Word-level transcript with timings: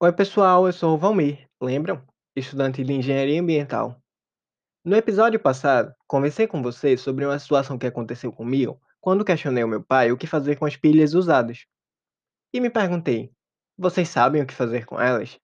Oi, 0.00 0.12
pessoal, 0.12 0.64
eu 0.64 0.72
sou 0.72 0.94
o 0.94 0.96
Valmir, 0.96 1.48
lembram? 1.60 2.06
Estudante 2.36 2.84
de 2.84 2.92
engenharia 2.92 3.40
ambiental. 3.40 4.00
No 4.84 4.94
episódio 4.94 5.40
passado, 5.40 5.92
conversei 6.06 6.46
com 6.46 6.62
vocês 6.62 7.00
sobre 7.00 7.24
uma 7.26 7.36
situação 7.36 7.76
que 7.76 7.84
aconteceu 7.84 8.32
comigo 8.32 8.80
quando 9.00 9.24
questionei 9.24 9.64
ao 9.64 9.68
meu 9.68 9.82
pai 9.82 10.12
o 10.12 10.16
que 10.16 10.24
fazer 10.24 10.54
com 10.54 10.64
as 10.64 10.76
pilhas 10.76 11.14
usadas. 11.14 11.66
E 12.54 12.60
me 12.60 12.70
perguntei: 12.70 13.32
vocês 13.76 14.08
sabem 14.08 14.40
o 14.40 14.46
que 14.46 14.54
fazer 14.54 14.86
com 14.86 15.00
elas? 15.00 15.36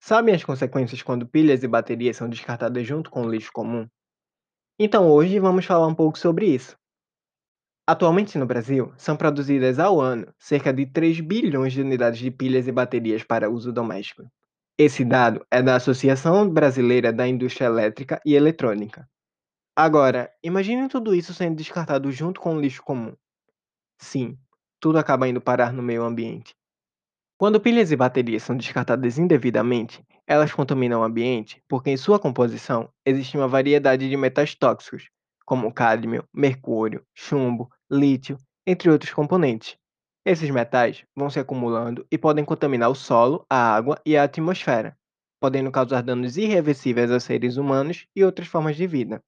Sabem 0.00 0.34
as 0.34 0.42
consequências 0.42 1.02
quando 1.02 1.28
pilhas 1.28 1.62
e 1.62 1.68
baterias 1.68 2.16
são 2.16 2.30
descartadas 2.30 2.86
junto 2.86 3.10
com 3.10 3.20
o 3.20 3.30
lixo 3.30 3.52
comum? 3.52 3.86
Então 4.78 5.06
hoje 5.06 5.38
vamos 5.38 5.66
falar 5.66 5.86
um 5.86 5.94
pouco 5.94 6.18
sobre 6.18 6.46
isso. 6.46 6.78
Atualmente 7.84 8.38
no 8.38 8.46
Brasil, 8.46 8.92
são 8.96 9.16
produzidas 9.16 9.80
ao 9.80 10.00
ano 10.00 10.32
cerca 10.38 10.72
de 10.72 10.86
3 10.86 11.20
bilhões 11.20 11.72
de 11.72 11.80
unidades 11.80 12.20
de 12.20 12.30
pilhas 12.30 12.68
e 12.68 12.72
baterias 12.72 13.24
para 13.24 13.50
uso 13.50 13.72
doméstico. 13.72 14.22
Esse 14.78 15.04
dado 15.04 15.44
é 15.50 15.60
da 15.60 15.74
Associação 15.74 16.48
Brasileira 16.48 17.12
da 17.12 17.26
Indústria 17.26 17.66
Elétrica 17.66 18.20
e 18.24 18.34
Eletrônica. 18.34 19.08
Agora, 19.74 20.30
imagine 20.44 20.88
tudo 20.88 21.12
isso 21.12 21.34
sendo 21.34 21.56
descartado 21.56 22.12
junto 22.12 22.40
com 22.40 22.54
o 22.56 22.60
lixo 22.60 22.82
comum. 22.84 23.16
Sim, 23.98 24.38
tudo 24.78 24.98
acaba 24.98 25.26
indo 25.26 25.40
parar 25.40 25.72
no 25.72 25.82
meio 25.82 26.04
ambiente. 26.04 26.54
Quando 27.36 27.60
pilhas 27.60 27.90
e 27.90 27.96
baterias 27.96 28.44
são 28.44 28.56
descartadas 28.56 29.18
indevidamente, 29.18 30.04
elas 30.24 30.52
contaminam 30.52 31.00
o 31.00 31.04
ambiente 31.04 31.60
porque 31.68 31.90
em 31.90 31.96
sua 31.96 32.20
composição 32.20 32.88
existe 33.04 33.36
uma 33.36 33.48
variedade 33.48 34.08
de 34.08 34.16
metais 34.16 34.54
tóxicos, 34.54 35.10
como 35.44 35.72
cádmio, 35.72 36.24
mercúrio, 36.32 37.04
chumbo, 37.14 37.70
lítio, 37.90 38.38
entre 38.66 38.90
outros 38.90 39.12
componentes. 39.12 39.76
Esses 40.24 40.50
metais 40.50 41.04
vão 41.16 41.28
se 41.28 41.40
acumulando 41.40 42.06
e 42.10 42.16
podem 42.16 42.44
contaminar 42.44 42.88
o 42.90 42.94
solo, 42.94 43.44
a 43.50 43.74
água 43.74 44.00
e 44.06 44.16
a 44.16 44.22
atmosfera, 44.22 44.96
podendo 45.40 45.72
causar 45.72 46.02
danos 46.02 46.36
irreversíveis 46.36 47.10
a 47.10 47.18
seres 47.18 47.56
humanos 47.56 48.06
e 48.14 48.22
outras 48.22 48.46
formas 48.46 48.76
de 48.76 48.86
vida. 48.86 49.22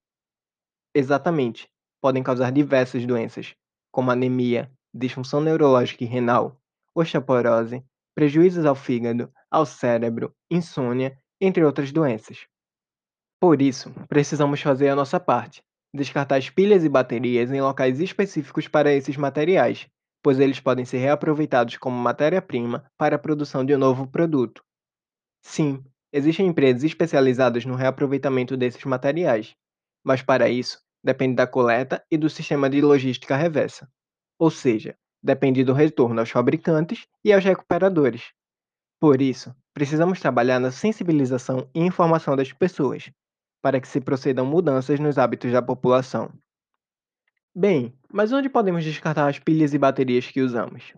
Exatamente, 0.94 1.68
podem 2.00 2.22
causar 2.22 2.52
diversas 2.52 3.04
doenças, 3.04 3.56
como 3.90 4.12
anemia, 4.12 4.70
disfunção 4.94 5.40
neurológica 5.40 6.04
e 6.04 6.06
renal, 6.06 6.60
osteoporose, 6.94 7.84
prejuízos 8.14 8.64
ao 8.64 8.76
fígado, 8.76 9.32
ao 9.50 9.66
cérebro, 9.66 10.32
insônia, 10.48 11.18
entre 11.40 11.64
outras 11.64 11.90
doenças. 11.90 12.46
Por 13.40 13.60
isso, 13.60 13.92
precisamos 14.08 14.60
fazer 14.60 14.88
a 14.88 14.96
nossa 14.96 15.18
parte, 15.18 15.62
descartar 15.94 16.36
as 16.36 16.50
pilhas 16.50 16.84
e 16.84 16.88
baterias 16.88 17.52
em 17.52 17.60
locais 17.60 18.00
específicos 18.00 18.66
para 18.66 18.92
esses 18.92 19.16
materiais, 19.16 19.86
pois 20.22 20.40
eles 20.40 20.58
podem 20.58 20.84
ser 20.84 20.98
reaproveitados 20.98 21.76
como 21.76 21.96
matéria-prima 21.96 22.84
para 22.98 23.16
a 23.16 23.18
produção 23.18 23.64
de 23.64 23.74
um 23.74 23.78
novo 23.78 24.06
produto. 24.06 24.62
Sim, 25.40 25.84
existem 26.12 26.46
empresas 26.46 26.82
especializadas 26.82 27.64
no 27.64 27.76
reaproveitamento 27.76 28.56
desses 28.56 28.82
materiais, 28.84 29.54
mas 30.04 30.20
para 30.20 30.48
isso 30.48 30.80
depende 31.02 31.36
da 31.36 31.46
coleta 31.46 32.02
e 32.10 32.16
do 32.16 32.28
sistema 32.28 32.68
de 32.68 32.80
logística 32.80 33.36
reversa, 33.36 33.88
ou 34.38 34.50
seja, 34.50 34.96
depende 35.22 35.62
do 35.62 35.72
retorno 35.72 36.18
aos 36.18 36.30
fabricantes 36.30 37.06
e 37.22 37.32
aos 37.32 37.44
recuperadores. 37.44 38.32
Por 38.98 39.20
isso, 39.20 39.54
precisamos 39.72 40.18
trabalhar 40.18 40.58
na 40.58 40.70
sensibilização 40.70 41.68
e 41.74 41.80
informação 41.80 42.34
das 42.34 42.52
pessoas, 42.52 43.10
para 43.64 43.80
que 43.80 43.88
se 43.88 43.98
procedam 43.98 44.44
mudanças 44.44 45.00
nos 45.00 45.16
hábitos 45.16 45.50
da 45.50 45.62
população. 45.62 46.30
Bem, 47.56 47.98
mas 48.12 48.30
onde 48.30 48.50
podemos 48.50 48.84
descartar 48.84 49.26
as 49.26 49.38
pilhas 49.38 49.72
e 49.72 49.78
baterias 49.78 50.26
que 50.26 50.42
usamos? 50.42 50.92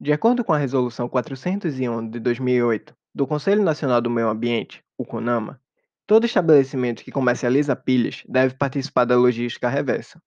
De 0.00 0.12
acordo 0.12 0.44
com 0.44 0.52
a 0.52 0.56
Resolução 0.56 1.08
401 1.08 2.08
de 2.08 2.20
2008 2.20 2.94
do 3.12 3.26
Conselho 3.26 3.64
Nacional 3.64 4.00
do 4.00 4.08
Meio 4.08 4.28
Ambiente, 4.28 4.84
o 4.96 5.04
CONAMA, 5.04 5.60
todo 6.06 6.26
estabelecimento 6.26 7.02
que 7.02 7.10
comercializa 7.10 7.74
pilhas 7.74 8.22
deve 8.28 8.54
participar 8.54 9.04
da 9.04 9.16
logística 9.16 9.68
reversa. 9.68 10.22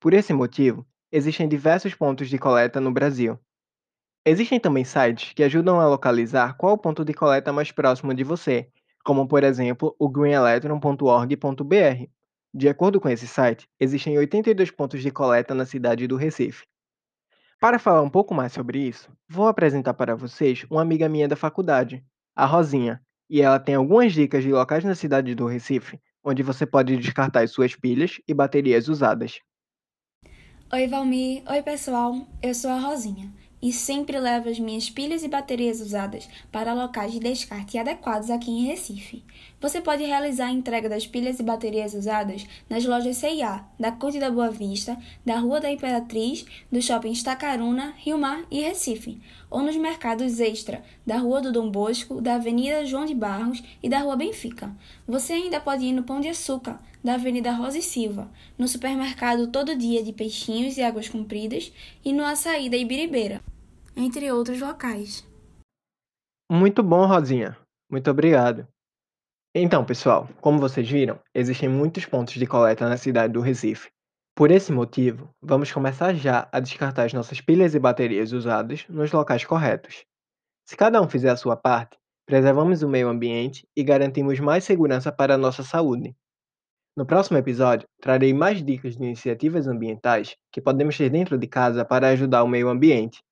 Por 0.00 0.12
esse 0.12 0.32
motivo, 0.32 0.84
existem 1.12 1.48
diversos 1.48 1.94
pontos 1.94 2.28
de 2.28 2.36
coleta 2.36 2.80
no 2.80 2.90
Brasil. 2.90 3.38
Existem 4.24 4.58
também 4.58 4.82
sites 4.82 5.32
que 5.34 5.44
ajudam 5.44 5.78
a 5.78 5.86
localizar 5.86 6.56
qual 6.56 6.72
o 6.72 6.78
ponto 6.78 7.04
de 7.04 7.14
coleta 7.14 7.52
mais 7.52 7.70
próximo 7.70 8.12
de 8.12 8.24
você, 8.24 8.68
como 9.06 9.28
por 9.28 9.44
exemplo 9.44 9.94
o 10.00 10.08
greenelectron.org.br. 10.08 12.10
De 12.52 12.68
acordo 12.68 13.00
com 13.00 13.08
esse 13.08 13.28
site, 13.28 13.68
existem 13.78 14.18
82 14.18 14.72
pontos 14.72 15.00
de 15.00 15.12
coleta 15.12 15.54
na 15.54 15.64
cidade 15.64 16.08
do 16.08 16.16
Recife. 16.16 16.66
Para 17.60 17.78
falar 17.78 18.02
um 18.02 18.10
pouco 18.10 18.34
mais 18.34 18.52
sobre 18.52 18.80
isso, 18.80 19.08
vou 19.28 19.46
apresentar 19.46 19.94
para 19.94 20.16
vocês 20.16 20.66
uma 20.68 20.82
amiga 20.82 21.08
minha 21.08 21.28
da 21.28 21.36
faculdade, 21.36 22.04
a 22.34 22.44
Rosinha, 22.44 23.00
e 23.30 23.40
ela 23.40 23.60
tem 23.60 23.76
algumas 23.76 24.12
dicas 24.12 24.42
de 24.42 24.50
locais 24.50 24.82
na 24.82 24.96
cidade 24.96 25.36
do 25.36 25.46
Recife 25.46 26.00
onde 26.26 26.42
você 26.42 26.66
pode 26.66 26.96
descartar 26.96 27.44
as 27.44 27.52
suas 27.52 27.76
pilhas 27.76 28.20
e 28.26 28.34
baterias 28.34 28.88
usadas. 28.88 29.38
Oi, 30.72 30.88
Valmir. 30.88 31.44
Oi, 31.48 31.62
pessoal. 31.62 32.26
Eu 32.42 32.52
sou 32.52 32.72
a 32.72 32.80
Rosinha 32.80 33.32
e 33.60 33.72
sempre 33.72 34.18
levo 34.18 34.48
as 34.48 34.58
minhas 34.58 34.90
pilhas 34.90 35.22
e 35.22 35.28
baterias 35.28 35.80
usadas 35.80 36.28
para 36.52 36.74
locais 36.74 37.12
de 37.12 37.18
descarte 37.18 37.78
adequados 37.78 38.30
aqui 38.30 38.50
em 38.50 38.66
Recife. 38.66 39.24
Você 39.60 39.80
pode 39.80 40.04
realizar 40.04 40.46
a 40.46 40.52
entrega 40.52 40.88
das 40.88 41.06
pilhas 41.06 41.40
e 41.40 41.42
baterias 41.42 41.94
usadas 41.94 42.46
nas 42.68 42.84
lojas 42.84 43.16
CIA, 43.16 43.64
da 43.80 43.90
Corte 43.90 44.18
da 44.18 44.30
Boa 44.30 44.50
Vista, 44.50 44.96
da 45.24 45.38
Rua 45.38 45.60
da 45.60 45.70
Imperatriz, 45.70 46.44
do 46.70 46.80
Shopping 46.80 47.12
Estacaruna, 47.12 47.94
Rio 47.96 48.18
Mar 48.18 48.44
e 48.50 48.60
Recife, 48.60 49.20
ou 49.50 49.62
nos 49.62 49.76
mercados 49.76 50.38
Extra, 50.38 50.82
da 51.06 51.16
Rua 51.16 51.40
do 51.40 51.52
Dom 51.52 51.70
Bosco, 51.70 52.20
da 52.20 52.34
Avenida 52.34 52.84
João 52.84 53.06
de 53.06 53.14
Barros 53.14 53.62
e 53.82 53.88
da 53.88 54.00
Rua 54.00 54.16
Benfica. 54.16 54.76
Você 55.08 55.32
ainda 55.32 55.60
pode 55.60 55.84
ir 55.84 55.92
no 55.92 56.02
Pão 56.02 56.20
de 56.20 56.28
Açúcar, 56.28 56.78
da 57.06 57.14
Avenida 57.14 57.52
Rosa 57.52 57.78
e 57.78 57.82
Silva, 57.82 58.28
no 58.58 58.66
supermercado 58.66 59.46
Todo 59.46 59.78
Dia 59.78 60.02
de 60.02 60.12
Peixinhos 60.12 60.76
e 60.76 60.82
Águas 60.82 61.08
Compridas 61.08 61.72
e 62.04 62.12
no 62.12 62.24
Açaí 62.24 62.68
da 62.68 62.76
Ibiribeira, 62.76 63.40
entre 63.96 64.28
outros 64.32 64.60
locais. 64.60 65.24
Muito 66.50 66.82
bom, 66.82 67.06
Rosinha. 67.06 67.56
Muito 67.88 68.10
obrigado. 68.10 68.66
Então, 69.54 69.84
pessoal, 69.84 70.28
como 70.40 70.58
vocês 70.58 70.90
viram, 70.90 71.20
existem 71.32 71.68
muitos 71.68 72.04
pontos 72.04 72.34
de 72.34 72.44
coleta 72.44 72.88
na 72.88 72.96
cidade 72.96 73.32
do 73.32 73.40
Recife. 73.40 73.88
Por 74.34 74.50
esse 74.50 74.72
motivo, 74.72 75.30
vamos 75.40 75.70
começar 75.70 76.12
já 76.12 76.48
a 76.50 76.58
descartar 76.58 77.04
as 77.04 77.12
nossas 77.12 77.40
pilhas 77.40 77.76
e 77.76 77.78
baterias 77.78 78.32
usadas 78.32 78.84
nos 78.88 79.12
locais 79.12 79.44
corretos. 79.44 80.04
Se 80.68 80.76
cada 80.76 81.00
um 81.00 81.08
fizer 81.08 81.30
a 81.30 81.36
sua 81.36 81.56
parte, 81.56 81.96
preservamos 82.26 82.82
o 82.82 82.88
meio 82.88 83.08
ambiente 83.08 83.64
e 83.76 83.84
garantimos 83.84 84.40
mais 84.40 84.64
segurança 84.64 85.12
para 85.12 85.36
a 85.36 85.38
nossa 85.38 85.62
saúde. 85.62 86.16
No 86.96 87.04
próximo 87.04 87.36
episódio, 87.36 87.86
trarei 88.00 88.32
mais 88.32 88.64
dicas 88.64 88.96
de 88.96 89.04
iniciativas 89.04 89.66
ambientais 89.66 90.34
que 90.50 90.62
podemos 90.62 90.96
ter 90.96 91.10
dentro 91.10 91.36
de 91.36 91.46
casa 91.46 91.84
para 91.84 92.08
ajudar 92.08 92.42
o 92.42 92.48
meio 92.48 92.70
ambiente. 92.70 93.22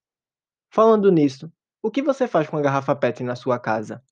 Falando 0.71 1.11
nisso, 1.11 1.51
o 1.83 1.91
que 1.91 2.03
você 2.03 2.29
faz 2.29 2.47
com 2.47 2.59
a 2.59 2.61
garrafa 2.61 2.95
PET 2.95 3.25
na 3.25 3.35
sua 3.35 3.59
casa? 3.59 4.03